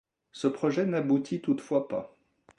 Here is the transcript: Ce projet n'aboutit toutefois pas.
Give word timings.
Ce 0.31 0.47
projet 0.47 0.87
n'aboutit 0.87 1.41
toutefois 1.41 1.87
pas. 1.87 2.17